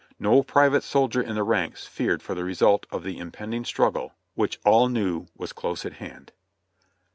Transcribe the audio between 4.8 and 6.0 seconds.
knew was close at